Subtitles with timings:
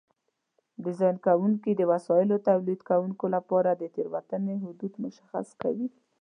[0.83, 5.87] ډیزاین کوونکي د وسایلو تولیدوونکو لپاره د تېروتنې حدود مشخص کوي.